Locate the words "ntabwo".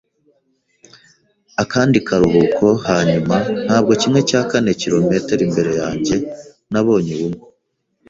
3.65-3.91